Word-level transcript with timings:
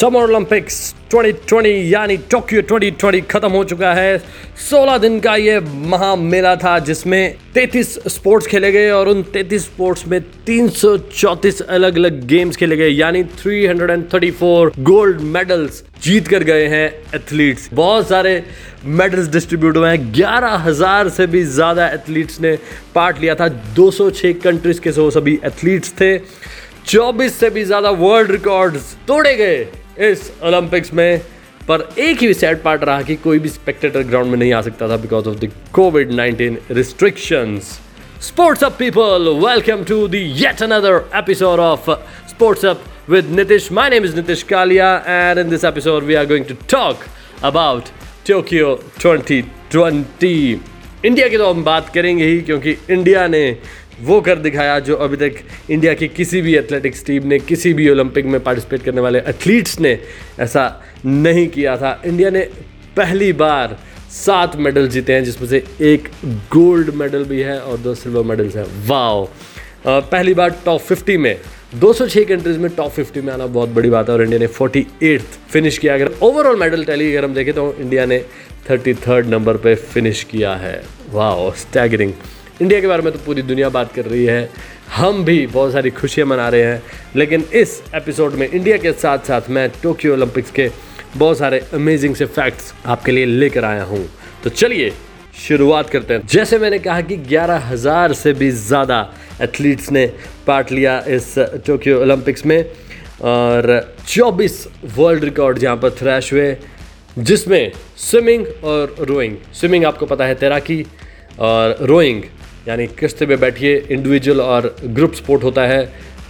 Summer 0.00 0.22
Olympics 0.22 0.74
2020 1.12 1.66
यानी 1.84 2.16
Tokyo 2.30 2.60
2020 2.62 3.20
खत्म 3.30 3.50
हो 3.50 3.62
चुका 3.64 3.92
है। 3.94 4.18
16 4.64 4.98
दिन 4.98 5.18
का 5.20 5.34
ये 5.36 5.58
महामेला 5.60 6.54
था, 6.56 6.78
जिसमें 6.80 7.34
33 7.54 7.88
स्पोर्ट्स 8.08 8.46
खेले 8.46 8.70
गए 8.72 8.90
और 8.90 9.08
उन 9.08 9.22
33 9.34 9.62
स्पोर्ट्स 9.62 10.06
में 10.08 10.20
334 10.46 11.60
अलग 11.60 11.96
अलग 11.96 12.20
गेम्स 12.26 12.56
खेले 12.56 12.76
गए, 12.76 12.88
यानी 12.88 13.22
334 13.40 14.70
गोल्ड 14.80 15.20
मेडल्स 15.36 15.82
जीत 16.02 16.28
कर 16.28 16.44
गए 16.44 16.66
हैं 16.68 16.86
एथलीट्स 17.14 17.68
बहुत 17.72 18.08
सारे 18.08 18.42
मेडल्स 18.84 19.28
डिस्ट्रीब्यूट 19.30 19.76
हुए 19.76 19.90
हैं। 19.90 20.12
ग्यारह 20.14 20.54
हज़ार 20.66 21.08
से 21.08 21.26
भी 21.26 21.42
ज़्यादा 21.56 21.88
एथलीट्स 21.88 22.40
ने 22.40 22.56
पार्ट 22.94 23.20
लिया 23.20 23.34
था। 23.34 23.48
206 23.74 24.32
कंट्रीज़ 24.44 24.80
के 24.80 24.92
सो 24.92 25.10
सभी 25.10 25.38
एथलीट्स 25.44 25.92
थे। 26.00 26.16
24 26.86 27.32
से 27.32 27.50
भी 27.50 27.64
ज़्यादा 27.64 27.90
वर्ल्ड 27.96 28.30
रिकॉर्ड्स 28.30 28.94
तोड़े 29.08 29.34
गए। 29.36 29.66
इस 30.00 30.30
ओलंपिक्स 30.44 30.92
में 30.94 31.18
पर 31.68 31.88
एक 31.98 32.22
ही 32.22 32.32
सैड 32.34 32.62
पार्ट 32.62 32.84
रहा 32.84 33.02
कि 33.02 33.16
कोई 33.24 33.38
भी 33.38 33.48
स्पेक्टेटर 33.48 34.02
ग्राउंड 34.02 34.30
में 34.30 34.38
नहीं 34.38 34.52
आ 34.52 34.60
सकता 34.62 34.88
था 34.88 34.96
because 34.96 35.28
of 35.28 35.38
the 35.38 35.50
COVID 35.74 36.12
19 36.12 36.70
restrictions 36.76 37.78
sports 38.28 38.64
up 38.64 38.76
people 38.78 39.28
welcome 39.46 39.84
to 39.88 40.06
the 40.08 40.22
yet 40.44 40.62
another 40.62 41.02
episode 41.18 41.60
of 41.60 41.90
sports 42.30 42.64
up 42.66 42.84
with 43.08 43.30
Nitish. 43.30 43.70
My 43.70 43.88
name 43.88 44.04
is 44.04 44.14
Nitish 44.14 44.44
Kalia, 44.44 45.02
and 45.06 45.38
in 45.38 45.48
this 45.48 45.64
episode, 45.64 46.04
we 46.04 46.14
are 46.14 46.26
going 46.26 46.44
to 46.44 46.54
talk 46.66 47.08
about 47.42 47.90
Tokyo 48.22 48.76
2020. 48.98 50.58
India 51.04 51.28
की 51.28 51.38
तो 51.38 51.50
हम 51.50 51.62
बात 51.64 51.88
करेंगे 51.94 52.24
ही 52.24 52.40
क्योंकि 52.40 52.76
India 52.90 53.26
ने 53.26 53.42
वो 54.00 54.20
कर 54.20 54.36
दिखाया 54.38 54.78
जो 54.80 54.96
अभी 54.96 55.16
तक 55.16 55.34
इंडिया 55.70 55.94
की 55.94 56.08
किसी 56.08 56.40
भी 56.40 56.54
एथलेटिक्स 56.56 57.04
टीम 57.04 57.26
ने, 57.26 57.38
किसी 57.38 57.72
भी 57.74 57.88
ओलंपिक 57.90 58.26
में 58.26 58.40
पार्टिसिपेट 58.40 58.82
करने 58.82 59.00
वाले 59.00 59.18
एथलीट्स 59.28 59.78
ने 59.80 59.98
ऐसा 60.40 60.64
नहीं 61.06 61.46
किया 61.48 61.76
था। 61.76 62.00
इंडिया 62.06 62.30
ने 62.30 62.40
पहली 62.96 63.32
बार 63.34 63.78
सात 64.12 64.56
मेडल 64.56 64.88
जीते 64.88 65.12
हैं, 65.12 65.24
जिसमें 65.24 65.48
से 65.48 65.64
एक 65.82 66.08
गोल्ड 66.52 66.90
मेडल 66.94 67.24
भी 67.24 67.40
है 67.40 67.58
और 67.60 67.78
दो 67.78 67.94
सिल्वर 67.94 68.24
मेडल्स 68.24 68.56
हैं। 68.56 68.66
वाओ 68.86 69.28
पहली 69.86 70.34
बार 70.34 70.54
टॉप 70.64 70.80
50 70.82 71.16
में 71.16 71.36
206 71.74 72.24
कंट्रीज़ 72.24 72.58
में 72.58 72.70
टॉप 72.76 72.94
50 72.94 73.22
में 73.24 73.32
आना 73.32 73.46
बहुत 73.48 73.68
बड़ी 73.68 73.90
बात 73.90 74.08
है 74.08 74.14
और 74.14 74.22
इंडिया 74.22 74.38
ने 74.38 74.46
48th 74.48 75.38
फिनिश 75.50 75.78
किया। 75.78 75.94
अगर 75.94 76.10
ओवरऑल 76.22 76.58
मेडल 76.60 76.84
टैली 76.84 77.10
अगर 77.14 77.24
हम 77.24 77.34
देखें 77.34 77.54
तो 77.54 77.74
इंडिया 77.80 78.06
ने 78.06 78.24
33rd 78.68 79.26
नंबर 79.26 79.56
पे 79.56 79.74
फिनिश 79.74 80.22
किया 80.24 80.54
है। 80.54 80.82
वाह 81.12 81.50
स्टैगरिंग 81.58 82.12
इंडिया 82.60 82.80
के 82.80 82.86
बारे 82.86 83.02
में 83.02 83.12
तो 83.12 83.18
पूरी 83.26 83.42
दुनिया 83.42 83.68
बात 83.68 83.92
कर 83.92 84.04
रही 84.04 84.24
है। 84.24 84.48
हम 84.96 85.24
भी 85.24 85.46
बहुत 85.46 85.72
सारी 85.72 85.90
खुशियाँ 85.90 86.26
मना 86.26 86.48
रहे 86.48 86.62
हैं। 86.62 86.82
लेकिन 87.16 87.44
इस 87.54 87.82
एपिसोड 87.94 88.34
में 88.34 88.48
इंडिया 88.48 88.76
के 88.76 88.92
साथ 88.92 89.18
साथ 89.26 89.50
मैं 89.50 89.68
टोक्यो 89.82 90.12
ओलंपिक्स 90.12 90.50
के 90.50 90.68
बहुत 91.16 91.38
सारे 91.38 91.58
अमेजिंग 91.74 92.14
से 92.14 92.26
फैक्ट्स 92.26 92.72
आपके 92.86 93.12
लिए 93.12 93.26
लेकर 93.26 93.64
आया 93.64 93.84
हूँ। 93.84 94.04
तो 94.44 94.50
चलिए, 94.50 94.92
शुरुआत 95.38 95.90
करते 95.90 96.14
हैं। 96.14 96.26
जैसे 96.26 96.58
मैंने 96.58 96.78
कहा 96.78 97.00
कि 97.00 97.16
ग्यारह 97.16 97.68
हज़ार 97.68 98.12
से 98.12 98.32
भी 98.32 98.50
ज़्यादा 98.50 98.98
एथलीट्स 99.42 99.90
ने 99.92 100.06
पार्ट 100.46 100.72
लिया 100.72 100.98
इस 101.08 101.34
टोक्यो 101.66 102.00
ओलंपिक्स 102.00 102.46
में। 102.46 102.64
और 103.22 103.94
24 104.06 104.66
वर्ल्ड 104.96 105.24
रिकॉर्ड 105.24 105.62
यहाँ 105.62 105.76
पर 105.76 105.90
थ्रैश 105.90 106.32
हुए, 106.32 106.56
जिसमें 107.18 107.72
स्विमिंग 107.98 108.46
और 108.64 108.94
रोइंग 109.00 109.36
स्विमिंग 109.54 109.84
आपको 109.84 110.06
पता 110.06 110.24
है 110.24 110.34
तैराकी 110.34 110.84
और 111.40 111.76
रोइंग 111.82 112.22
यानी 112.68 112.86
किश्ते 112.98 113.26
पे 113.26 113.36
बैठिए 113.36 113.76
इंडिविजुअल 113.90 114.40
और 114.40 114.74
ग्रुप 114.84 115.12
स्पोर्ट 115.14 115.42
होता 115.44 115.62
है। 115.66 115.84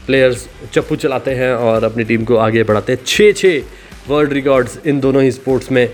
प्लेयर्स 0.06 0.47
चप्पू 0.72 0.97
चलाते 0.97 1.31
हैं 1.34 1.53
और 1.55 1.84
अपनी 1.84 2.05
टीम 2.05 2.25
को 2.25 2.36
आगे 2.39 2.62
बढ़ाते 2.64 2.92
हैं। 2.92 3.00
छः 3.06 3.32
छः 3.32 3.62
वर्ल्ड 4.09 4.32
रिकॉर्ड्स 4.32 4.78
इन 4.87 5.00
दोनों 5.00 5.22
ही 5.22 5.31
स्पोर्ट्स 5.32 5.71
में 5.72 5.88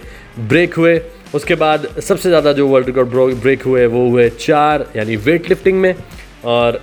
ब्रेक 0.48 0.74
हुए। 0.74 1.00
उसके 1.34 1.54
बाद 1.54 1.88
सबसे 2.00 2.28
ज़्यादा 2.28 2.52
जो 2.52 2.66
वर्ल्ड 2.68 2.86
रिकॉर्ड 2.86 3.08
ब्रेक 3.40 3.62
हुए, 3.62 3.86
वो 3.86 4.08
हुए 4.10 4.28
चार, 4.30 4.86
यानी 4.96 5.16
वेट 5.18 5.48
लिफ्टिंग 5.48 5.80
में 5.80 5.94
और 6.44 6.80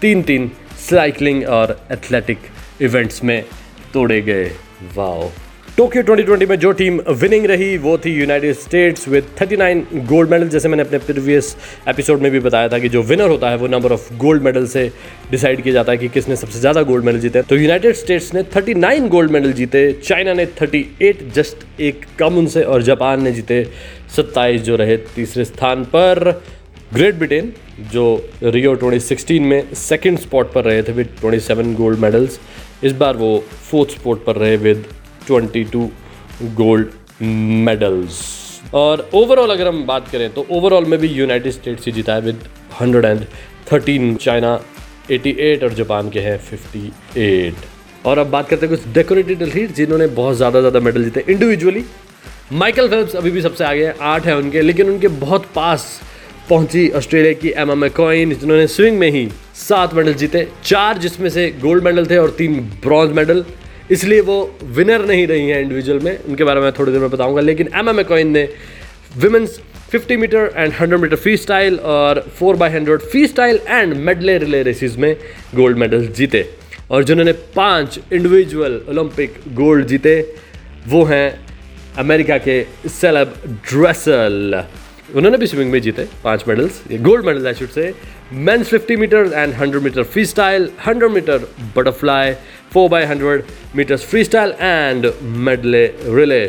तीन 0.00 0.22
तीन 0.22 0.50
साइकिलिंग 0.80 1.44
और 1.50 1.76
एथलेटिक 1.92 2.38
इवेंट्स 2.82 3.24
में 3.24 3.42
तोड़े 3.92 4.20
गए। 4.22 4.50
वाओ 4.96 5.30
टोक्यो 5.78 6.02
2020 6.02 6.48
में 6.48 6.58
जो 6.60 6.70
टीम 6.72 7.00
विनिंग 7.20 7.46
रही, 7.46 7.76
वो 7.78 7.96
थी 7.98 8.10
United 8.10 8.54
States 8.56 9.08
with 9.08 9.24
39 9.38 10.04
gold 10.08 10.30
medal 10.30 10.48
जैसे 10.48 10.68
मैंने 10.68 10.82
अपने 10.82 10.98
प्रीवियस 10.98 11.56
एपिसोड 11.88 12.20
में 12.22 12.30
भी 12.32 12.40
बताया 12.40 12.68
था 12.68 12.78
कि 12.78 12.88
जो 12.88 13.02
विनर 13.02 13.28
होता 13.30 13.50
है, 13.50 13.56
वो 13.56 13.66
नंबर 13.68 13.92
ऑफ़ 13.92 14.12
गोल्ड 14.16 14.42
मेडल 14.42 14.66
से 14.66 14.86
डिसाइड 15.30 15.62
किया 15.62 15.74
जाता 15.74 15.92
है 15.92 15.98
कि 15.98 16.08
किसने 16.08 16.36
सबसे 16.36 16.60
ज़्यादा 16.60 16.82
गोल्ड 16.82 17.04
मेडल 17.04 17.18
जीते 17.20 17.42
तो 17.42 17.56
यूनाइटेड 17.56 17.94
स्टेट्स 17.96 18.32
ने 18.34 18.42
39 18.44 19.08
गोल्ड 19.08 19.30
मेडल 19.30 19.52
जीते, 19.52 19.92
चाइना 19.94 20.32
ने 20.32 20.46
38 20.46 21.28
जस्ट 21.34 21.80
एक 21.80 22.06
कम 22.18 22.38
उनसे, 22.38 22.62
और 22.62 22.82
जापान 22.82 23.22
ने 23.22 23.32
जीते 23.32 23.64
27 24.16 24.62
जो 24.62 24.76
रहे 24.76 24.96
तीसरे 25.14 25.44
स्थान 25.44 25.84
पर। 25.96 26.30
ग्रेट 26.94 27.14
ब्रिटेन, 27.14 27.52
जो 27.92 28.30
रियो 28.44 28.76
2016 28.78 29.40
में 29.42 29.74
सेकेंड 29.76 30.18
स्पॉट 30.20 30.52
पर 30.52 30.64
रहे 30.64 30.82
थे 30.82 30.92
विद 30.92 31.16
27 31.22 31.76
गोल्ड 31.76 31.98
मेडल्स 32.00 32.40
इस 32.84 32.92
बार 32.94 33.16
वो 33.16 33.38
फोर्थ 33.70 34.00
स्पॉट 34.00 34.24
पर 34.24 34.36
रहे 34.36 34.56
विद 34.56 34.84
22 35.28 35.88
गोल्ड 36.56 37.22
मेडल्स। 37.66 38.22
और 38.74 39.08
ओवरऑल 39.14 39.50
अगर 39.50 39.68
हम 39.68 39.84
बात 39.86 40.08
करें 40.08 40.28
तो 40.34 40.46
ओवरऑल 40.50 40.84
में 40.84 40.98
भी 41.00 41.08
यूनाइटेड 41.10 41.52
स्टेट्स 41.52 41.86
ही 41.86 41.92
जीता 41.92 42.14
है 42.14 42.20
विद 42.20 42.38
113 42.82 44.16
चाइना 44.16 44.58
88 45.10 45.62
और 45.62 45.72
जापान 45.74 46.10
के 46.10 46.20
हैं 46.20 46.38
58 46.42 48.06
और 48.06 48.18
अब 48.18 48.30
बात 48.30 48.48
करते 48.48 48.66
हैं 48.66 48.76
कुछ 48.76 48.92
डेकोरेटेड 48.94 49.42
एथलीट 49.42 49.74
जिन्होंने 49.74 50.06
बहुत 50.16 50.36
ज़्यादा 50.36 50.60
ज़्यादा 50.60 50.80
मेडल 50.80 51.04
जीते 51.04 51.24
इंडिविजुअली 51.28 51.84
माइकल 52.52 52.88
फेल्प्स 52.88 53.16
अभी 53.16 53.30
भी 53.30 53.42
सबसे 53.42 53.64
आगे 53.64 53.86
हैं, 53.86 53.94
आठ 54.00 54.26
है 54.26 54.36
उनके, 54.36 54.60
लेकिन 54.62 54.90
उनके 54.90 55.08
बहुत 55.08 55.46
पास 55.54 56.00
पहुँची 56.48 56.88
ऑस्ट्रेलिया 56.96 57.32
की 57.32 57.52
एमा 57.58 57.74
मैकॉइन 57.74 58.34
जिन्होंने 58.34 58.66
स्विंग 58.66 58.98
में 58.98 59.10
ही 59.10 59.28
सात 59.58 59.94
मेडल 59.94 60.14
जीते, 60.14 60.46
चार 60.64 60.98
जिसमें 60.98 61.28
से 61.30 61.48
गोल्ड 61.60 61.84
मेडल 61.84 62.06
थे 62.06 62.16
और 62.18 62.30
तीन 62.38 62.60
ब्रॉन्ज 62.82 63.12
मेडल 63.16 63.44
इसलिए 63.90 64.20
वो 64.20 64.36
विनर 64.64 65.04
नहीं 65.06 65.26
रही 65.26 65.48
हैं 65.48 65.60
इंडिविजुअल 65.60 66.00
में। 66.00 66.18
उनके 66.18 66.44
बारे 66.44 66.60
में 66.60 66.70
थोड़ी 66.72 66.92
देर 66.92 67.00
में 67.00 67.10
बताऊँगा, 67.10 67.40
लेकिन 67.40 67.68
एमा 67.74 67.92
मैकॉइन 67.92 68.30
ने 68.30 68.48
women's 69.16 69.60
50 69.92 70.16
metre 70.16 70.52
and 70.56 70.72
100 70.72 70.98
metre 71.00 71.16
freestyle 71.36 71.78
और 71.78 72.24
4 72.38 72.56
by 72.56 72.70
hundred 72.70 73.00
freestyle 73.26 73.60
and 73.68 73.94
medley 73.96 74.38
relay 74.38 74.62
races 74.62 74.96
में 74.98 75.14
गोल्ड 75.54 75.78
मेडल 75.78 76.06
जीते। 76.08 76.48
और 76.90 77.04
जिन्होंने 77.04 77.32
पाँच 77.56 77.98
इंडिविजुअल 78.12 78.80
ओलंपिक 78.88 79.34
गोल्ड 79.54 79.86
जीते, 79.86 80.20
वो 80.88 81.04
हैं 81.04 81.40
अमेरिका 81.98 82.38
के 82.38 82.62
सेलब 82.90 83.34
ड्रेसल 83.70 84.64
उन्होंने 85.14 85.38
भी 85.38 85.46
स्विमिंग 85.46 85.70
में 85.72 85.80
जीते 85.80 86.06
पाँच 86.24 86.44
मेडल्स 86.48 86.80
ये 86.90 86.98
gold 86.98 87.26
medal 87.26 87.46
I 87.46 87.54
should 87.54 87.68
say 87.70 87.92
men's 88.32 88.70
50 88.74 88.96
metre 88.98 89.30
and 89.34 89.54
100 89.54 89.82
metre 89.82 90.02
freestyle 90.26 90.68
100 90.88 91.10
metre 91.10 91.46
butterfly 91.76 92.32
4 92.76 92.88
by 92.90 93.04
hundred 93.04 93.44
metres 93.76 94.04
freestyle 94.24 94.54
and 94.60 95.10
medley 95.48 95.84
relay 96.16 96.42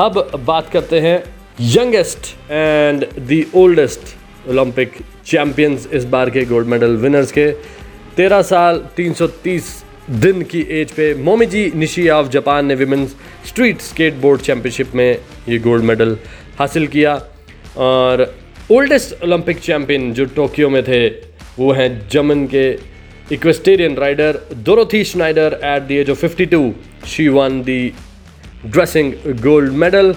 अब 0.00 0.20
बात 0.46 0.70
करते 0.72 1.00
हैं 1.00 1.22
youngest 1.60 2.34
and 2.50 3.04
the 3.04 3.44
oldest 3.54 4.48
Olympic 4.48 4.98
champions 5.26 5.88
इस 5.92 6.04
बार 6.14 6.30
के 6.30 6.44
गोल्ड 6.44 6.68
मेडल 6.68 6.96
विनर्स 6.96 7.32
के। 7.32 7.50
तेरह 8.16 8.42
साल 8.42 8.84
330 8.98 9.70
दिन 10.22 10.42
की 10.50 10.66
एज 10.80 10.90
पे 10.92 11.14
मोमिजी 11.24 11.70
निशी 11.74 12.08
ऑफ़ 12.08 12.28
जापान 12.30 12.66
ने 12.66 12.74
विमेंस 12.74 13.14
स्ट्रीट 13.46 13.80
स्केटबोर्ड 13.80 14.40
चैंपियनशिप 14.40 14.94
में 14.94 15.08
ये 15.48 15.58
गोल्ड 15.58 15.84
मेडल 15.84 16.16
हासिल 16.58 16.86
किया। 16.86 17.14
और 17.76 18.32
ओल्डेस्ट 18.72 19.22
ओलंपिक 19.24 19.58
चैंपियन 19.60 20.12
जो 20.14 20.24
टोक्यो 20.36 20.68
में 20.70 20.82
थे, 20.84 21.06
वो 21.58 21.72
हैं 21.72 21.88
जर्मन 22.08 22.46
के 22.54 22.70
equestrian 23.32 23.96
rider 23.96 24.38
Dorothee 24.64 25.02
Schneider 25.04 25.58
at 25.64 25.82
the 25.82 25.92
age 25.92 26.10
of 26.10 26.24
52 26.26 26.70
she 27.08 27.28
won 27.28 27.60
the 27.62 27.92
dressing 28.66 29.12
gold 29.42 29.72
medal 29.82 30.14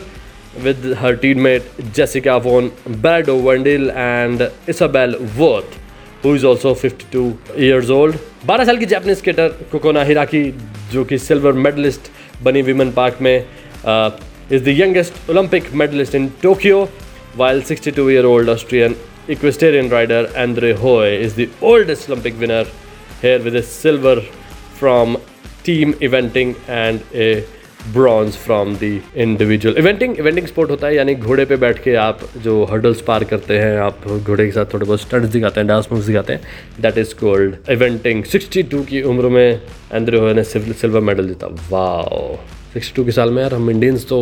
with 0.63 0.95
her 0.99 1.15
team 1.15 1.33
teammate 1.33 1.81
Jessica 1.95 2.35
von 2.45 2.71
Bredow 3.01 3.35
Werndl 3.41 3.89
and 3.89 4.47
Isabell 4.69 5.15
Werth 5.37 5.77
who 6.25 6.35
is 6.35 6.45
also 6.45 6.73
fifty 6.73 7.05
two 7.13 7.31
years 7.57 7.89
old 7.89 8.15
बारह 8.45 8.65
साल 8.65 8.77
की 8.77 8.85
Japanese 8.85 9.17
skater 9.17 9.49
Kokona 9.71 10.03
हिराकी 10.03 10.43
जो 10.91 11.03
कि 11.05 11.17
silver 11.17 11.53
medallist 11.65 12.11
बनी 12.43 12.61
women 12.61 12.91
park 12.91 13.17
में 13.21 13.35
is 13.37 14.63
the 14.63 14.75
youngest 14.79 15.29
Olympic 15.29 15.73
medallist 15.73 16.15
in 16.15 16.31
Tokyo 16.43 16.87
while 17.39 17.61
62 17.61 18.09
year 18.09 18.25
old 18.25 18.49
Austrian 18.49 18.95
equestrian 19.27 19.89
rider 19.89 20.21
Andre 20.35 20.73
Hoy 20.73 21.09
is 21.25 21.35
the 21.35 21.49
oldest 21.61 22.09
Olympic 22.09 22.39
winner 22.39 22.65
here 23.21 23.39
with 23.43 23.55
a 23.55 23.63
silver 23.63 24.15
from 24.79 25.17
team 25.63 25.93
eventing 26.09 26.57
and 26.79 27.21
a 27.27 27.29
bronze 27.93 28.35
from 28.35 28.73
the 28.77 28.89
individual 29.23 29.77
eventing 29.77 30.17
eventing 30.19 30.47
sport 30.47 30.69
होता 30.71 30.87
है, 30.87 30.95
यानी 30.95 31.13
घोड़े 31.15 31.45
पे 31.45 31.55
बैठ 31.57 31.77
के 31.83 31.93
आप 31.95 32.19
जो 32.43 32.63
hurdles 32.71 33.01
पार 33.07 33.23
करते 33.23 33.57
हैं, 33.59 33.77
आप 33.79 34.07
घोड़े 34.07 34.45
के 34.45 34.51
साथ 34.51 34.73
थोड़े 34.73 34.85
बहुत 34.85 35.01
स्टंट्स 35.01 35.29
दिखाते 35.29 35.59
हैं 35.59 35.67
डांस 35.67 35.87
मूव्स 35.91 36.05
दिखाते 36.05 36.33
हैं 36.33 36.81
दैट 36.81 36.97
इज़ 36.97 37.13
कॉल्ड 37.19 37.55
इवेंटिंग 37.71 38.23
62 38.23 38.83
की 38.87 39.01
उम्र 39.11 39.29
में 39.29 39.61
एंड्रे 39.93 40.33
ने 40.33 40.43
सिल्वर 40.43 41.01
मेडल 41.01 41.27
जीता। 41.27 41.47
वाओ 41.69 42.35
सिक्सटी 42.73 42.95
टू 42.95 43.05
के 43.05 43.11
साल 43.11 43.31
में 43.31 43.41
यार, 43.41 43.53
हम 43.53 43.69
इंडियंस 43.71 44.07
तो 44.09 44.21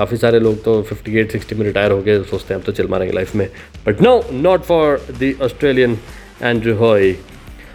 काफ़ी 0.00 0.16
सारे 0.18 0.38
लोग 0.40 0.62
तो 0.64 0.82
58 0.84 1.32
60 1.32 1.52
में 1.54 1.64
रिटायर 1.66 1.90
हो 1.92 2.00
गए, 2.02 2.22
सोचते 2.24 2.54
हैं 2.54 2.60
अब 2.60 2.66
तो 2.66 2.72
चल 2.72 2.86
मारेंगे 2.88 3.14
लाइफ 3.14 3.34
में। 3.34 3.48
But 3.86 4.02
no 4.02 4.22
not 4.34 4.62
for 4.64 5.00
the 5.12 5.34
Australian 5.42 5.98
Andrew 6.42 6.74
Hoy 6.76 7.14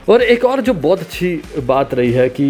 और 0.09 0.21
एक 0.23 0.45
और 0.45 0.61
जो 0.61 0.73
बहुत 0.75 0.99
अच्छी 1.01 1.29
बात 1.65 1.93
रही 1.93 2.11
है 2.13 2.27
कि 2.29 2.47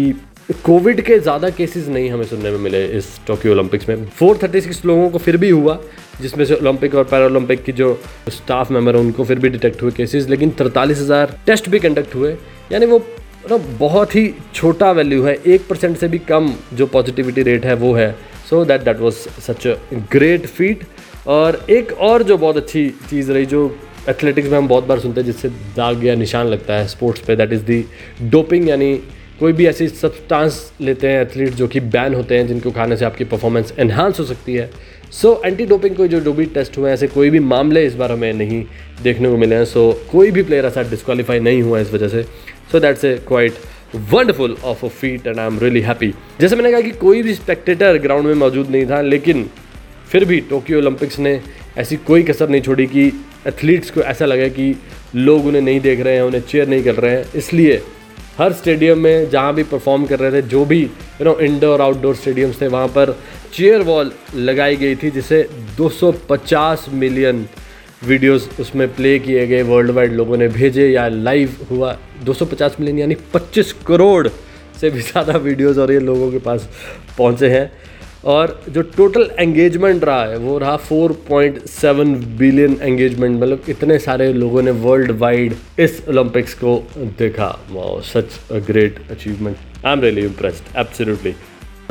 कोविड 0.64 1.00
के 1.00 1.18
ज़्यादा 1.18 1.48
केसेस 1.50 1.86
नहीं 1.88 2.10
हमें 2.10 2.24
सुनने 2.26 2.50
में 2.50 2.58
मिले 2.60 2.84
इस 2.96 3.08
टोक्यो 3.26 3.52
ओलंपिक्स 3.52 3.88
में। 3.88 3.96
436 4.12 4.84
लोगों 4.86 5.08
को 5.10 5.18
फिर 5.18 5.36
भी 5.36 5.48
हुआ, 5.50 5.78
जिसमें 6.20 6.44
से 6.44 6.54
ओलंपिक 6.54 6.94
और 6.94 7.04
पैरा 7.04 7.26
ओलंपिक 7.26 7.62
की 7.64 7.72
जो 7.72 7.88
स्टाफ 8.30 8.70
मेंबर 8.70 8.96
हैं, 8.96 9.02
उनको 9.02 9.24
फिर 9.24 9.38
भी 9.38 9.48
डिटेक्ट 9.48 9.82
हुए 9.82 9.90
केसेस 9.92 10.28
लेकिन 10.28 10.50
तरतालीस 10.58 11.00
हज़ार 11.00 11.38
टेस्ट 11.46 11.68
भी 11.68 11.78
कंडक्ट 11.78 12.14
हुए। 12.14 12.30
यानी 12.72 12.86
वो, 12.86 12.98
ना, 13.50 13.56
बहुत 13.78 14.14
ही 14.14 14.30
छोटा 14.54 14.90
वैल्यू 14.92 15.22
है। 15.24 15.34
एक 15.46 15.66
परसेंट 15.68 15.96
से 15.96 16.08
भी 16.08 16.18
कम 16.28 16.52
जो 16.74 16.86
पॉजिटिविटी 16.88 17.42
रेट 17.42 17.64
है, 17.64 17.74
वो 17.74 17.92
है। 17.94 18.14
So 18.50 18.64
that 18.64 18.84
that 18.84 19.00
was 19.00 19.16
such 19.46 19.66
a 19.66 19.76
great 20.12 20.46
feat 20.46 20.84
और 21.26 21.64
एक 21.70 21.92
और 22.00 22.22
जो 22.22 22.36
बहुत 22.38 22.56
अच्छी 22.56 22.88
चीज़ 23.10 23.32
रही 23.32 23.46
जो 23.46 23.66
एथलेटिक्स 24.08 24.48
में 24.48 24.56
हम 24.58 24.68
बहुत 24.68 24.84
बार 24.86 25.00
सुनते 25.00 25.20
हैं 25.20 25.26
जिससे 25.26 25.48
दाग 25.76 26.04
या 26.04 26.14
निशान 26.14 26.46
लगता 26.46 26.74
है 26.74 26.86
स्पोर्ट्स 26.88 27.20
पे 27.20 27.36
दैट 27.36 27.52
इज़ 27.52 27.62
दी 27.64 27.84
डोपिंग 28.22 28.68
यानी 28.68 28.94
कोई 29.40 29.52
भी 29.52 29.66
ऐसी 29.66 29.88
सब्सटेंस 29.88 30.60
लेते 30.80 31.08
हैं 31.08 31.22
एथलीट 31.22 31.54
जो 31.54 31.66
कि 31.68 31.80
बैन 31.94 32.14
होते 32.14 32.36
हैं 32.38 32.46
जिनको 32.46 32.70
खाने 32.70 32.96
से 32.96 33.04
आपकी 33.04 33.24
परफॉर्मेंस 33.24 33.72
एनहांस 33.78 34.20
हो 34.20 34.24
सकती 34.24 34.54
है। 34.54 34.70
सो 35.12 35.40
एंटी 35.44 35.66
डोपिंग 35.66 35.96
कोई 35.96 36.08
जो 36.08 36.20
जो 36.20 36.32
भी 36.32 36.44
टेस्ट 36.54 36.78
हुए 36.78 36.88
हैं 36.88 36.94
ऐसे 36.94 37.06
कोई 37.08 37.30
भी 37.30 37.40
मामले 37.40 37.84
इस 37.86 37.94
बार 37.94 38.12
हमें 38.12 38.32
नहीं 38.32 38.64
देखने 39.02 39.30
को 39.30 39.36
मिले 39.36 39.56
हैं। 39.56 39.64
सो 39.64 39.90
so, 39.92 40.10
कोई 40.12 40.30
भी 40.30 40.42
प्लेयर 40.42 40.66
ऐसा 40.66 40.82
डिस्कालीफाई 40.90 41.40
नहीं 41.40 41.62
हुआ 41.62 41.80
इस 41.80 41.92
वजह 41.92 42.08
से। 42.08 42.22
So 42.72 42.80
that's 42.80 43.04
a 43.04 43.14
quite 43.28 43.54
wonderful 44.12 44.56
of 44.64 44.84
a 44.86 44.88
feat 44.90 45.26
and 45.26 45.38
I 45.38 45.46
am 45.46 45.58
really 45.58 45.80
happy 45.80 46.12
जैसे 46.40 46.56
मैंने 46.56 46.70
कहा 46.70 46.80
कि 46.80 46.90
कोई 46.98 47.22
भी 47.22 47.34
स्पेक्टेटर 47.34 47.98
ग्राउंड 47.98 48.26
में 48.26 48.34
मौजूद 48.34 48.70
नहीं 48.70 48.86
था, 48.86 49.00
लेकिन 49.00 49.48
फिर 50.10 50.24
भी 50.24 50.40
टोक्यो 50.50 50.78
ओलंपिक्स 50.78 51.18
ने 51.18 51.40
ऐसी 51.78 51.96
कोई 52.06 52.22
कसर 52.22 52.48
नहीं 52.48 52.62
छोड़ी 52.62 52.86
कि 52.86 53.06
एथलीट्स 53.46 53.90
को 53.90 54.00
ऐसा 54.02 54.26
लगे 54.26 54.48
कि 54.50 54.74
लोग 55.14 55.46
उन्हें 55.46 55.62
नहीं 55.62 55.80
देख 55.80 56.00
रहे 56.00 56.14
हैं, 56.14 56.22
उन्हें 56.22 56.40
चेयर 56.42 56.68
नहीं 56.68 56.82
कर 56.84 56.94
रहे 56.94 57.16
हैं। 57.16 57.24
इसलिए 57.34 57.82
हर 58.38 58.52
स्टेडियम 58.52 58.98
में 58.98 59.30
जहाँ 59.30 59.54
भी 59.54 59.62
परफॉर्म 59.62 60.04
कर 60.06 60.18
रहे 60.18 60.32
थे, 60.32 60.46
जो 60.46 60.64
भी 60.64 60.80
you 60.80 61.24
know 61.24 61.38
indoor 61.40 61.80
outdoor 61.80 62.14
stadiums 62.14 62.60
थे, 62.60 62.66
वहाँ 62.66 62.88
पर 62.88 63.16
चेयर 63.54 63.82
वॉल 63.82 64.12
लगाई 64.34 64.76
गई 64.76 64.96
थी, 64.96 65.10
जिसे 65.10 65.42
250 65.76 66.88
मिलियन 66.92 67.46
वीडियोस 68.06 68.48
उसमें 68.60 68.86
प्ले 68.94 69.18
किए 69.18 69.46
गए 69.46 69.62
वर्ल्ड 69.64 69.90
वाइड 69.90 70.12
लोगों 70.12 70.36
ने 70.36 70.48
भेजे 70.50 70.88
या 70.88 71.06
लाइव 71.08 71.56
हुआ। 71.70 71.96
250 72.24 72.80
मिलियन 72.80 72.98
यानी 72.98 73.16
25 73.34 73.72
करोड़ 73.86 74.28
से 74.80 74.90
भी 74.90 75.00
ज़्यादा 75.02 75.36
वीडियोस 75.40 75.78
और 75.78 75.92
ये 75.92 75.98
लोगों 76.00 76.30
के 76.30 76.38
पास 76.40 76.68
पहुँचे 77.18 77.48
हैं। 77.50 77.70
और 78.26 78.60
जो 78.68 78.82
टोटल 78.96 79.28
एंगेजमेंट 79.38 80.04
रहा 80.04 80.24
है, 80.24 80.36
वो 80.38 80.56
रहा 80.58 80.76
4.7 80.78 82.14
बिलियन 82.38 82.76
एंगेजमेंट 82.82 83.36
मतलब 83.36 83.64
इतने 83.68 83.98
सारे 83.98 84.32
लोगों 84.32 84.62
ने 84.62 84.70
वर्ल्ड 84.84 85.10
वाइड 85.18 85.54
इस 85.78 86.02
ओलंपिक्स 86.08 86.54
को 86.54 86.76
देखा। 87.18 87.48
Wow 87.70 88.00
such 88.04 88.38
a 88.50 88.58
great 88.66 88.98
achievement 89.10 89.56
I 89.84 89.92
am 89.92 90.00
really 90.00 90.24
impressed 90.26 90.76
absolutely 90.76 91.34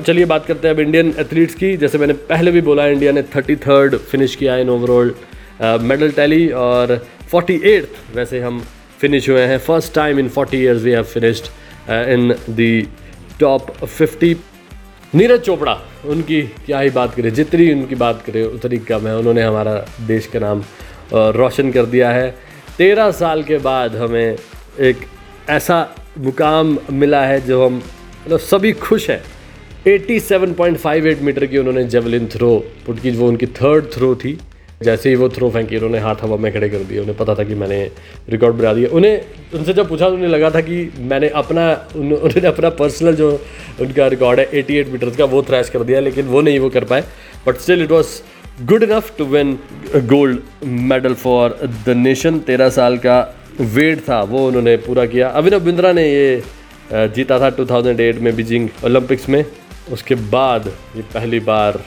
चलिए 0.04 0.26
बात 0.26 0.46
करते 0.46 0.68
हैं 0.68 0.76
अब 0.76 0.80
इंडियन 0.80 1.14
एथलीट्स 1.20 1.56
की। 1.56 1.76
जैसे 1.78 1.98
मैंने 1.98 2.14
पहले 2.30 2.52
भी 2.52 2.62
बोला 2.62 2.88
इंडिया 2.88 3.12
ने 3.12 3.22
थर्टी 3.36 3.56
थर्ड 3.58 3.96
फिनिश 4.12 4.36
किया 4.36 4.58
इन 4.58 4.70
ओवरऑल 4.70 5.14
मेडल 5.62 6.12
टैली 6.12 6.48
और 6.50 6.96
फोर्टी 7.32 7.58
वैसे 8.16 8.40
हम 8.40 8.64
फिनिश 9.02 9.30
हुए 9.30 9.42
हैं। 9.42 9.58
First 9.60 9.94
time 9.96 10.20
in 10.20 10.30
forty 10.30 10.58
years 10.58 10.82
we 10.82 10.92
have 10.92 11.04
finished 11.04 11.46
in 11.90 12.36
the 12.50 12.82
top 13.40 13.72
fifty 13.78 14.36
Neeraj 15.14 15.40
Chopra, 15.40 15.78
उनकी 16.06 16.42
क्या 16.66 16.80
ही 16.80 16.90
बात 16.90 17.14
करें, 17.16 17.34
जितनी 17.34 17.72
उनकी 17.74 17.96
बात 17.96 18.24
करें, 18.26 18.44
उतनी 18.44 18.78
कम 18.80 19.08
है। 19.08 19.18
उन्होंने 19.18 19.42
हमारा 19.42 19.74
देश 20.08 20.28
का 20.28 20.40
नाम 20.40 20.64
रोशन 21.14 21.72
कर 21.72 21.86
दिया 21.86 22.12
है। 22.12 22.30
तेरह 22.78 23.12
साल 23.12 23.44
के 23.44 23.58
बाद 23.58 23.96
हमें 23.96 24.38
एक 24.80 25.06
ऐसा 25.50 25.78
मुकाम 26.18 26.78
मिला 26.92 27.22
है 27.26 27.40
जो 27.42 27.66
हम 27.66 27.76
मतलब 27.76 28.40
सभी 28.40 28.72
खुश 28.74 29.10
हैं। 29.10 29.22
87.58 29.88 31.22
मीटर 31.22 31.46
की 31.46 31.58
उन्होंने 31.58 31.84
जेवलिन 31.86 32.28
थ्रो 32.28 32.58
पुट 32.86 33.00
की, 33.00 33.12
वो 33.12 33.28
उनकी 33.28 33.46
थर्ड 33.48 33.92
थ्रो 33.94 34.16
थी। 34.16 34.38
जैसे 34.84 35.10
ही 35.10 35.16
वो 35.16 35.28
थ्रो 35.30 35.50
फेंकी 35.50 35.76
उन्होंने 35.76 36.00
हाथ 36.00 36.16
हवा 36.22 36.38
में 36.38 36.52
खड़े 36.54 36.70
कर 36.70 36.78
दिए 36.78 37.00
उन्हें 37.00 37.16
पता 37.18 37.36
था 37.36 37.44
कि 37.44 37.56
मैंने 37.56 37.80
रिकॉर्ड 38.30 38.56
बना 38.56 38.74
दिया 38.74 38.90
उन्हें 38.94 39.22
उनसे 39.54 39.74
जब 39.74 39.90
पूछा 39.90 40.10
तो 40.10 40.16
उन्हें 40.16 40.28
लगा 40.30 40.50
था 40.52 40.62
कि 40.62 40.92
मैंने 41.00 41.30
अपना 41.42 41.72
उन, 41.96 42.14
उन्होंने 42.14 42.48
अपना 42.48 42.70
पर्सनल 42.70 43.16
जो 43.16 43.32
उनका 43.82 44.08
रिकॉर्ड 44.08 44.40
है 44.40 44.50
88 44.54 44.90
मीटर्स 44.92 45.16
का 45.18 45.26
वो 45.26 45.42
थ्रैश 45.44 45.70
कर 45.70 45.84
दिया 45.84 46.00
लेकिन 46.00 46.26
वो 46.28 46.42
नहीं 46.42 46.60
वो 46.60 46.70
कर 46.70 46.84
पाए। 46.84 47.04
But 47.48 47.58
still 47.58 47.84
it 47.84 47.92
was 47.92 48.08
good 48.66 48.84
enough 48.84 49.18
to 49.18 49.26
win 49.26 49.58
gold 49.96 50.40
medal 50.92 51.14
for 51.14 51.58
the 51.86 51.96
nation 51.98 52.40
तेरह 52.40 52.70
साल 52.70 52.98
का 52.98 53.18
वेट 53.62 54.00
था 54.10 54.22
वो 54.24 54.46
उन्होंने 54.48 54.78
पूरा 54.78 55.06
किया। 55.06 55.30
अभिनव 55.30 55.60
बिंद्रा 55.66 55.92
ने 55.94 56.08
ये 56.10 56.44
जीता 56.94 57.40
था 57.40 57.50
2008 57.56 58.20
में 58.22 58.36
बीजिंग 58.36 58.70
ओलंपिक्स 58.86 59.30
में। 59.30 59.44
उसके 59.92 60.16
बाद 60.16 60.72
ये 60.96 61.02
पहली 61.14 61.40
बार 61.40 61.80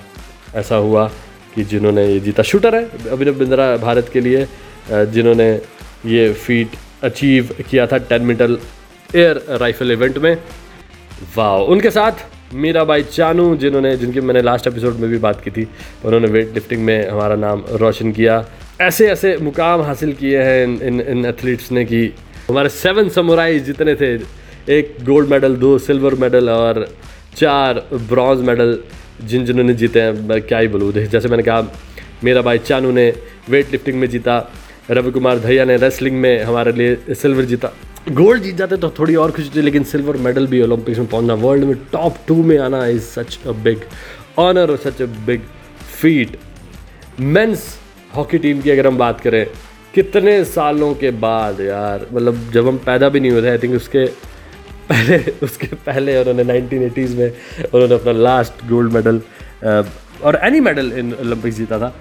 ऐसा 0.56 0.76
हुआ। 0.76 1.10
कि 1.54 1.64
जिन्होंने 1.64 2.06
ये 2.06 2.18
जीता। 2.20 2.42
शूटर 2.42 2.74
है, 2.74 2.84
अभिनव 3.10 3.38
बिंद्रा 3.38 3.76
भारत 3.78 4.10
के 4.12 4.20
लिए 4.20 4.46
जिन्होंने 4.90 5.50
ये 6.06 6.32
फीट 6.34 6.76
अचीव 7.04 7.54
किया 7.70 7.86
था 7.86 7.98
ten 8.08 8.22
metre 8.22 8.58
air 9.16 9.42
rifle 9.60 9.92
event 9.92 10.18
में। 10.18 10.36
वाह 11.36 11.56
उनके 11.64 11.90
साथ 11.90 12.26
मीरा 12.54 12.84
बाई 12.84 13.02
चानू, 13.04 13.54
जिन्होंने, 13.56 13.96
जिनकी 13.96 14.20
मैंने 14.20 14.42
लास्ट 14.42 14.66
एपिसोड 14.66 14.96
में 14.96 15.10
भी 15.10 15.18
बात 15.18 15.40
की 15.44 15.50
थी, 15.50 15.66
उन्होंने 16.04 16.28
वेट 16.28 16.54
लिफ्टिंग 16.54 16.82
में 16.84 17.08
हमारा 17.08 17.36
नाम 17.36 17.64
रोशन 17.74 18.12
किया। 18.12 18.44
ऐसे 18.80 19.08
ऐसे 19.10 19.36
मुकाम 19.42 19.82
हासिल 19.82 20.12
किए 20.12 20.42
हैं 20.42 20.64
इन 20.64 20.80
इन 20.82 21.00
इन 21.00 21.24
एथलीट्स 21.26 21.70
ने 21.72 21.84
कि 21.84 22.04
हमारे 22.48 22.68
सेवन 22.68 23.08
समुराइज 23.08 23.64
जितने 23.64 23.94
थे, 23.94 24.14
एक 24.68 24.96
गोल्ड 25.04 25.30
मेडल 25.30 25.56
दो 25.56 25.76
सिल्वर 25.78 26.14
मेडल 26.14 26.50
और 26.50 26.86
चार 27.36 27.82
ब्रॉन्ज 28.08 28.40
मेडल 28.40 28.78
जिन 29.20 29.44
जिन्होंने 29.44 29.74
जीते 29.74 30.00
हैं, 30.00 30.12
मैं 30.28 30.40
क्या 30.42 30.58
ही 30.58 30.68
बोलूँ। 30.68 30.92
जैसे 30.92 31.28
मैंने 31.28 31.42
कहा, 31.42 31.66
मेरा 32.24 32.42
भाई 32.42 32.58
चानू 32.60 32.90
ने 32.92 33.12
वेट 33.50 33.70
लिफ्टिंग 33.72 33.98
में 33.98 34.08
जीता 34.08 34.38
रवि 34.90 35.10
कुमार 35.10 35.38
धैया 35.38 35.64
ने 35.64 35.76
रेसलिंग 35.76 36.16
में 36.16 36.42
हमारे 36.44 36.72
लिए 36.72 37.14
सिल्वर 37.14 37.44
जीता। 37.44 37.72
गोल्ड 38.10 38.42
जीत 38.42 38.54
जाते 38.56 38.76
तो 38.76 38.90
थोड़ी 38.98 39.14
और 39.14 39.30
खुशी 39.30 39.50
थी, 39.56 39.60
लेकिन 39.60 39.84
सिल्वर 39.84 40.16
मेडल 40.18 40.46
भी 40.46 40.62
ओलंपिक्स 40.62 40.98
में 40.98 41.08
पहुँचना 41.08 41.34
वर्ल्ड 41.36 41.64
में 41.64 41.74
टॉप 41.92 42.16
टू 42.28 42.42
में 42.42 42.58
आना 42.58 42.84
is 42.86 43.02
such 43.04 43.38
a 43.46 43.52
big 43.64 43.80
honour 44.38 44.70
और 44.70 44.76
such 44.84 45.02
a 45.02 45.06
big 45.26 45.40
feat 46.00 46.38
men's 47.20 47.66
hockey 48.16 48.38
team 48.38 48.60
की 48.60 48.70
अगर 48.70 48.86
हम 48.86 48.98
बात 48.98 49.20
करें, 49.20 49.46
कितने 49.94 50.44
सालों 50.46 50.94
के 50.94 51.10
बाद 51.18 51.60
यार 51.60 52.06
मतलब 52.12 52.50
जब 52.54 52.68
हम 52.68 52.76
पैदा 52.86 53.08
भी 53.08 53.20
नहीं 53.20 53.30
हुए 53.32 53.42
थे 53.42 53.48
आई 53.48 53.58
थिंक 53.58 53.74
उसके 53.76 54.04
पहले, 54.88 55.18
उसके 55.42 55.66
पहले 55.86 56.18
उन्होंने 56.18 56.44
नाइनटीन 56.44 56.82
एटीज़ 56.82 57.16
में 57.16 57.30
उन्होंने 57.64 57.94
अपना 57.94 58.12
लास्ट 58.14 58.68
गोल्ड 58.68 58.92
मेडल 58.92 59.20
और 60.24 60.40
एनी 60.44 60.60
मेडल 60.60 60.92
इन 60.98 61.12
ओलंपिक्स 61.14 61.56
जीता 61.56 61.78
था। 61.78 61.94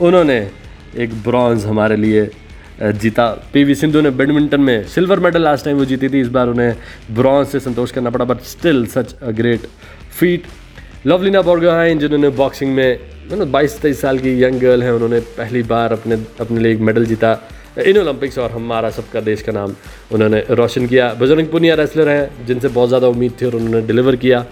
उन्होंने 0.00 0.38
एक 0.96 1.14
ब्रॉन्ज 1.22 1.64
हमारे 1.66 1.96
लिए 1.96 2.28
जीता। 2.80 3.26
पीवी 3.52 3.74
सिंधु 3.74 4.00
ने 4.00 4.10
बैडमिंटन 4.12 4.60
में 4.60 4.86
सिल्वर 4.88 5.20
मेडल 5.20 5.42
लास्ट 5.42 5.64
टाइम 5.64 5.76
वो 5.78 5.84
जीती 5.84 6.08
थी, 6.08 6.20
इस 6.20 6.28
बार 6.28 6.48
उन्हें 6.48 6.74
ब्रॉन्ज 7.14 7.48
से 7.48 7.60
संतोष 7.60 7.90
करना 7.92 8.10
पड़ा 8.10 8.24
but 8.24 8.40
still 8.46 8.86
such 8.86 9.14
a 9.14 9.30
great 9.32 9.66
feat 10.18 10.42
Lovlina 11.06 11.42
Borgohain 11.42 11.98
जिन्होंने 11.98 12.28
बॉक्सिंग 12.36 12.74
में 12.74 13.50
बाईस 13.52 13.78
तेईस 13.80 14.00
साल 14.00 14.18
की 14.18 14.42
यंग 14.42 14.60
गर्ल 14.60 14.82
हैं, 14.82 14.90
उन्होंने 14.92 15.20
पहली 15.36 15.62
बार 15.64 15.92
अपने 15.92 16.14
अपने 16.40 16.60
लिए 16.60 16.72
एक 16.72 16.80
मेडल 16.80 17.04
जीता। 17.06 17.32
इन 17.80 17.98
ओलंपिक्स 17.98 18.38
और 18.38 18.50
हमारा 18.50 18.90
सबका 18.90 19.20
देश 19.22 19.42
का 19.42 19.52
नाम 19.52 19.74
उन्होंने 20.12 20.40
रोशन 20.52 20.86
किया। 20.86 21.12
बजरंग 21.14 21.48
पुनिया 21.48 21.74
रेसलर 21.76 22.08
हैं, 22.08 22.46
जिनसे 22.46 22.68
बहुत 22.68 22.88
ज़्यादा 22.88 23.08
उम्मीद 23.08 23.32
थी 23.40 23.46
और 23.46 23.54
उन्होंने 23.56 23.86
डिलीवर 23.86 24.16
किया 24.16 24.44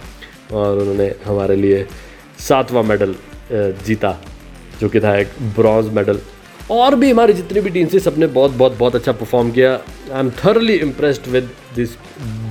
और 0.53 0.79
उन्होंने 0.79 1.13
हमारे 1.25 1.55
लिए 1.55 1.85
सातवां 2.39 2.83
मेडल 2.85 3.15
जीता, 3.51 4.17
जो 4.79 4.89
कि 4.89 4.99
था 4.99 5.15
एक 5.17 5.27
ब्रॉन्ज 5.55 5.93
मेडल 5.93 6.19
और 6.71 6.95
भी 6.95 7.09
हमारी 7.11 7.33
जितनी 7.33 7.61
भी 7.61 7.69
टीम 7.69 7.87
थी, 7.87 7.99
सबने 7.99 8.27
बहुत 8.29 8.51
बहुत 8.53 8.77
बहुत 8.77 8.95
अच्छा 8.95 9.11
परफॉर्म 9.13 9.51
किया। 9.51 9.73
I 9.73 10.19
am 10.19 10.29
thoroughly 10.39 10.75
impressed 10.77 11.27
with 11.31 11.49
this 11.75 11.95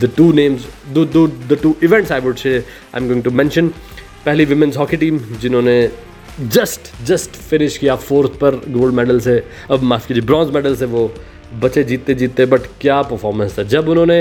the 0.01 0.11
two 0.17 0.33
names 0.33 0.67
the 0.97 1.59
two 1.63 1.75
events 1.85 2.13
I 2.13 2.21
would 2.21 2.37
say 2.37 2.57
I 2.57 3.01
am 3.01 3.07
going 3.09 3.23
to 3.23 3.31
mention 3.33 3.69
पहली 4.27 4.45
विमेंस 4.45 4.77
हॉकी 4.77 4.97
टीम 4.97 5.19
जिन्होंने 5.41 5.77
जस्ट 6.41 6.91
जस्ट 7.07 7.31
फिनिश 7.51 7.77
किया 7.79 7.95
फोर्थ 7.97 8.33
पर 8.39 8.55
गोल्ड 8.69 8.95
मेडल 8.95 9.21
से। 9.21 9.43
अब 9.71 9.83
माफ़ 9.83 10.07
कीजिए 10.09 10.23
ब्रॉन्ज 10.23 10.55
मेडल 10.55 10.75
से 10.77 10.85
वो 10.87 11.11
बचे 11.61 11.85
जीतते 11.85 12.15
जीतते 12.15 12.47
बट 12.47 12.61
क्या 12.81 13.01
परफॉर्मेंस 13.03 13.59
था? 13.59 13.63
जब 13.63 13.89
उन्होंने 13.89 14.21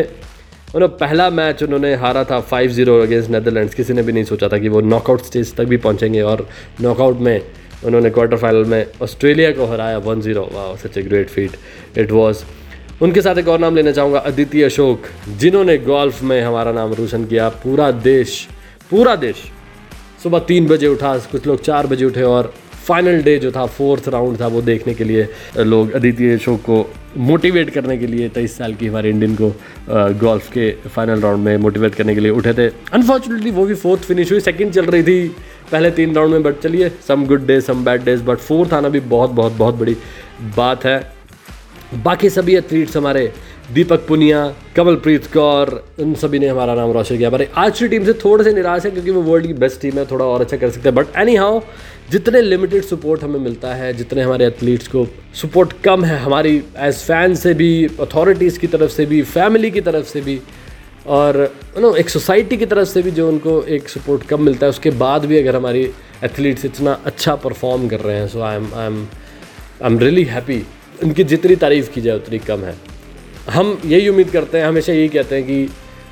उन्होंने 0.75 0.87
पहला 0.97 1.29
मैच 1.29 1.63
उन्होंने 1.63 1.93
हारा 1.95 2.23
था 2.23 2.39
फाइव 2.41 2.71
ज़ीरो 2.71 2.99
अगेंस्ट 3.01 3.29
नेदरलैंड्स 3.29 3.73
किसी 3.75 3.93
ने 3.93 4.03
भी 4.03 4.11
नहीं 4.11 4.23
सोचा 4.23 4.47
था 4.47 4.57
कि 4.57 4.69
वो 4.69 4.81
नॉकआउट 4.81 5.21
स्टेज 5.21 5.53
तक 5.55 5.63
भी 5.63 5.77
पहुँचेंगे 5.77 6.21
और 6.21 6.47
नॉकआउट 6.81 7.19
में 7.19 7.41
उन्होंने 7.85 8.09
क्वार्टर 8.09 8.37
फाइनल 8.37 8.65
में 8.65 8.85
ऑस्ट्रेलिया 9.01 9.51
को 9.51 9.65
हराया 9.65 9.97
वन 9.97 10.21
ज़ीरो 10.21 10.49
वाह 10.53 10.75
such 10.77 10.97
a 10.97 11.01
great 11.01 11.29
feat 11.29 11.97
it 11.97 12.11
was 12.11 12.43
उनके 13.01 13.21
साथ 13.21 13.37
एक 13.37 13.47
और 13.47 13.59
नाम 13.59 13.75
लेना 13.75 13.91
चाहूँगा 13.91 14.19
अदिति 14.19 14.61
अशोक 14.63 15.03
जिन्होंने 15.39 15.77
गोल्फ 15.77 16.21
में 16.23 16.41
हमारा 16.41 16.71
नाम 16.71 16.93
रोशन 16.93 17.25
किया। 17.25 17.49
पूरा 17.63 17.91
देश 17.91 18.47
पूरा 18.91 19.15
देश 19.15 19.43
सुबह 20.25 20.39
तीन 20.41 20.67
बजे 20.67 20.87
उठा, 20.87 21.17
कुछ 21.31 21.47
लोग 21.47 21.61
चार 21.63 21.87
बजे 21.87 22.05
उठे 22.05 22.21
और 22.25 22.53
फाइनल 22.87 23.21
डे 23.23 23.37
जो 23.39 23.51
था 23.51 23.65
फोर्थ 23.67 24.07
राउंड 24.09 24.39
था 24.41 24.47
वो 24.47 24.61
देखने 24.61 24.93
के 24.93 25.03
लिए 25.03 25.27
लोग 25.59 25.91
अदिति 25.91 26.37
शो 26.37 26.55
को 26.65 26.77
मोटिवेट 27.17 27.69
करने 27.69 27.97
के 27.97 28.07
लिए, 28.07 28.29
तेईस 28.29 28.57
साल 28.57 28.73
की 28.73 28.87
हमारे 28.87 29.09
इंडियन 29.09 29.35
को 29.35 29.49
गोल्फ 30.19 30.51
के 30.51 30.71
फाइनल 30.87 31.21
राउंड 31.21 31.43
में 31.43 31.57
मोटिवेट 31.57 31.95
करने 31.95 32.15
के 32.15 32.21
लिए 32.21 32.31
उठे 32.31 32.53
थे। 32.53 32.67
अनफॉर्चुनेटली 32.93 33.51
वो 33.51 33.65
भी 33.65 33.75
फोर्थ 33.75 34.01
फिनिश 34.03 34.31
हुई 34.31 34.39
सेकंड 34.39 34.71
चल 34.73 34.85
रही 34.85 35.03
थी 35.03 35.27
पहले 35.71 35.91
तीन 35.91 36.15
राउंड 36.15 36.31
में 36.31 36.43
बट 36.43 36.59
चलिए 36.63 36.89
some 37.07 37.25
good 37.27 37.45
days 37.47 37.63
some 37.65 37.85
bad 37.85 38.05
days 38.05 38.23
but 38.23 38.37
fourth 38.49 38.73
आना 38.73 38.89
भी 38.89 38.99
बहुत 39.13 39.29
बहुत 39.31 39.53
बहुत 39.53 39.75
बड़ी 39.75 39.95
बात 40.57 40.85
है। 40.85 40.99
बाकी 42.03 42.29
सभी 42.31 42.55
एथलीट्स 42.55 42.97
हमारे 42.97 43.31
दीपक 43.73 44.05
पुनिया, 44.07 44.41
कमलप्रीत 44.75 45.25
कौर, 45.27 45.69
इन 45.99 46.13
सभी 46.15 46.39
ने 46.39 46.47
हमारा 46.47 46.73
नाम 46.75 46.91
रोशन 46.91 47.17
किया। 47.17 47.29
हमारे 47.29 47.49
आज 47.57 47.79
की 47.79 47.87
टीम 47.87 48.03
से 48.05 48.13
थोड़े 48.13 48.43
से 48.43 48.53
निराश 48.53 48.85
है 48.85 48.91
क्योंकि 48.91 49.11
वो 49.11 49.21
वर्ल्ड 49.21 49.47
की 49.47 49.53
बेस्ट 49.55 49.81
टीम 49.81 49.97
है, 49.99 50.05
थोड़ा 50.05 50.25
और 50.25 50.41
अच्छा 50.41 50.57
कर 50.57 50.69
सकते 50.69 50.89
हैं। 50.89 50.95
बट 50.95 51.15
एनी 51.17 51.35
हाउ 51.35 51.59
जितने 52.11 52.41
लिमिटेड 52.41 52.83
सपोर्ट 52.83 53.23
हमें 53.23 53.39
मिलता 53.39 53.73
है, 53.73 53.91
जितने 53.93 54.21
हमारे 54.21 54.45
एथलीट्स 54.47 54.87
को 54.87 55.05
सपोर्ट 55.41 55.73
कम 55.83 56.05
है, 56.05 56.17
हमारी 56.19 56.55
एज 56.79 56.95
फ़ैन 56.97 57.35
से 57.35 57.53
भी 57.53 57.85
अथॉरिटीज़ 58.01 58.59
की 58.59 58.67
तरफ़ 58.67 58.91
से 58.91 59.05
भी 59.05 59.21
फैमिली 59.23 59.71
की 59.71 59.81
तरफ़ 59.81 60.05
से 60.05 60.21
भी, 60.21 60.39
और 61.07 61.53
नो 61.79 61.93
एक 61.95 62.09
सोसाइटी 62.09 62.57
की 62.57 62.65
तरफ़ 62.65 62.87
से 62.87 63.01
भी 63.01 63.11
जो 63.11 63.27
उनको 63.29 63.61
एक 63.63 63.89
सपोर्ट 63.89 64.23
कम 64.27 64.41
मिलता 64.41 64.65
है, 64.65 64.69
उसके 64.69 64.89
बाद 65.01 65.25
भी 65.25 65.39
अगर 65.39 65.55
हमारी 65.55 65.89
एथलीट्स 66.23 66.65
इतना 66.65 66.99
अच्छा 67.05 67.35
परफॉर्म 67.37 67.87
कर 67.87 67.99
रहे 67.99 68.17
हैं 68.17 68.27
so 68.27 68.41
I 68.41 68.55
am 68.55 68.73
I 68.75 68.87
am 68.87 69.05
I 69.83 69.91
am 69.91 69.99
really 69.99 70.23
happy 70.25 70.65
उनकी 71.03 71.23
जितनी 71.25 71.55
तारीफ़ 71.57 71.91
की 71.91 72.01
जाए, 72.01 72.15
उतनी 72.15 72.39
कम 72.39 72.59
है। 72.61 72.75
हम 73.49 73.77
यही 73.85 74.07
उम्मीद 74.09 74.29
करते 74.29 74.57
हैं, 74.57 74.65
हमेशा 74.65 74.93
यही 74.93 75.09
कहते 75.09 75.35
हैं 75.35 75.45
कि 75.45 75.63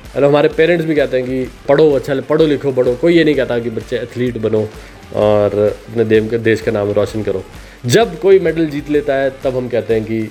मतलब 0.06 0.28
हमारे 0.28 0.48
पेरेंट्स 0.48 0.84
भी 0.86 0.94
कहते 0.94 1.16
हैं 1.16 1.26
कि 1.26 1.50
पढ़ो 1.68 1.90
अच्छा 1.92 2.14
पढ़ो 2.28 2.46
लिखो 2.46 2.72
बढ़ो 2.72 2.94
कोई 2.96 3.16
ये 3.16 3.24
नहीं 3.24 3.34
कहता 3.34 3.58
कि 3.58 3.70
बच्चे 3.70 3.96
एथलीट 3.98 4.36
बनो 4.38 4.68
और 5.14 5.58
अपने 5.58 6.04
देव 6.04 6.28
के, 6.28 6.38
देश 6.38 6.60
का 6.60 6.72
नाम 6.72 6.90
रोशन 6.92 7.22
करो। 7.22 7.44
जब 7.86 8.18
कोई 8.20 8.38
मेडल 8.40 8.66
जीत 8.66 8.90
लेता 8.90 9.14
है, 9.14 9.30
तब 9.44 9.56
हम 9.56 9.68
कहते 9.68 9.94
हैं 9.94 10.04
कि 10.04 10.28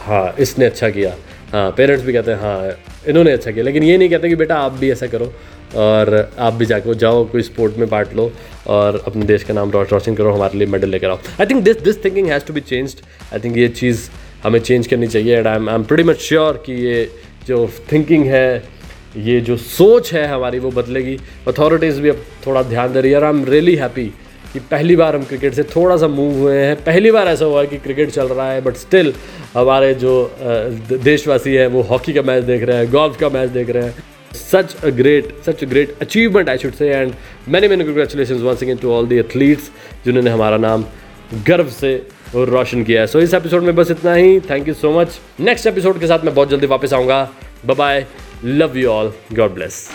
हाँ 0.00 0.34
इसने 0.38 0.66
अच्छा 0.66 0.90
किया। 0.90 1.14
हाँ 1.52 1.70
पेरेंट्स 1.76 2.04
भी 2.04 2.12
कहते 2.12 2.30
हैं 2.30 2.38
हाँ 2.38 2.76
इन्होंने 3.08 3.32
अच्छा 3.32 3.50
किया। 3.50 3.64
लेकिन 3.64 3.82
ये 3.82 3.96
नहीं 3.98 4.08
कहते 4.10 4.28
कि 4.28 4.36
बेटा 4.36 4.56
आप 4.56 4.72
भी 4.72 4.90
ऐसा 4.90 5.06
करो 5.06 5.32
और 5.76 6.32
आप 6.38 6.52
भी 6.54 6.66
जाकर 6.66 6.94
जाओ, 6.94 7.24
कोई 7.24 7.42
स्पोर्ट 7.42 7.76
में 7.78 7.88
पार्ट 7.88 8.14
लो 8.16 8.30
और 8.66 9.02
अपने 9.06 9.24
देश 9.26 9.42
का 9.44 9.54
नाम 9.54 9.70
रोशन 9.70 10.14
करो, 10.14 10.32
हमारे 10.32 10.58
लिए 10.58 10.68
मेडल 10.68 10.88
लेकर 10.88 11.10
आओ। 11.10 11.18
I 11.40 11.46
think 11.46 11.62
this 11.62 11.80
this 11.82 12.04
thinking 12.04 12.28
has 12.30 12.44
to 12.46 12.54
be 12.54 12.60
changed 12.62 13.04
I 13.32 13.40
think 13.40 13.56
ये 13.56 13.68
चीज़ 13.70 14.08
हमें 14.44 14.58
चेंज 14.60 14.86
करनी 14.86 15.06
चाहिए 15.06 15.36
and 15.36 15.46
I 15.46 15.56
am 15.56 15.68
I 15.68 15.74
am 15.74 15.84
pretty 15.84 16.02
much 16.02 16.18
sure 16.20 16.62
कि 16.66 16.72
ये 16.86 17.08
जो 17.46 17.66
थिंकिंग 17.92 18.24
है, 18.24 18.62
ये 19.16 19.40
जो 19.40 19.56
सोच 19.56 20.12
है 20.14 20.26
हमारी 20.28 20.58
वो 20.58 20.70
बदलेगी। 20.72 21.16
अथॉरिटीज़ 21.48 22.00
भी 22.00 22.08
अब 22.08 22.22
थोड़ा 22.46 22.62
ध्यान 22.62 22.92
दे 22.92 23.00
रही 23.00 23.10
है 23.10 23.16
और 23.16 23.24
आई 23.24 23.30
एम 23.30 23.44
रियली 23.44 23.74
हैप्पी 23.76 24.06
कि 24.52 24.60
पहली 24.70 24.96
बार 24.96 25.16
हम 25.16 25.24
क्रिकेट 25.24 25.54
से 25.54 25.62
थोड़ा 25.64 25.96
सा 25.96 26.08
मूव 26.08 26.38
हुए 26.38 26.56
हैं। 26.56 26.74
पहली 26.84 27.10
बार 27.10 27.28
ऐसा 27.28 27.44
हुआ 27.44 27.60
है 27.60 27.66
कि 27.66 27.76
क्रिकेट 27.76 28.10
चल 28.10 28.26
रहा 28.28 28.50
है 28.52 28.60
बट 28.60 28.76
स्टिल 28.76 29.12
हमारे 29.54 29.94
जो 29.94 30.12
देशवासी 30.92 31.54
हैं 31.54 31.66
वो 31.66 31.82
हॉकी 31.82 32.12
का 32.12 32.22
मैच 32.22 32.44
देख 32.44 32.62
रहे 32.62 32.76
हैं 32.76 32.90
गोल्फ 32.92 33.18
का 33.20 33.28
मैच 33.28 33.50
देख 33.50 33.70
रहे 33.70 33.82
हैं। 33.82 33.94
Such 34.34 34.74
a 34.84 34.90
great 34.90 35.34
such 35.46 35.64
a 35.64 35.66
great 35.66 35.94
achievement 36.02 36.48
I 36.48 36.58
should 36.58 36.72
say 36.72 36.88
and 36.88 37.12
many 37.48 37.68
many 37.68 37.84
congratulation 37.84 38.46
again 38.46 38.76
to 38.76 38.92
all 38.92 39.06
the 39.06 39.12
athletes 39.12 39.70
जिन्होंने 40.04 40.30
हमारा 40.30 40.56
नाम 40.56 40.84
गर्व 41.46 41.68
से 41.70 41.94
रोशन 42.34 42.84
किया 42.84 43.00
है। 43.00 43.06
सो 43.06 43.20
इस 43.20 43.34
एपिसोड 43.34 43.62
में 43.62 43.74
बस 43.76 43.90
इतना 43.90 44.14
ही। 44.14 44.38
Thank 44.40 44.68
you 44.68 44.74
so 44.74 44.98
much 45.00 45.18
next 45.40 45.66
episode 45.66 46.00
के 46.00 46.06
साथ 46.06 46.24
मैं 46.24 46.34
बहुत 46.34 46.48
जल्दी 46.48 46.66
वापस 46.66 46.92
आऊँगा। 46.92 47.28
Bye 47.66 48.06
love 48.44 48.76
you 48.78 48.88
all 48.90 49.12
God 49.32 49.54
bless 49.54 49.88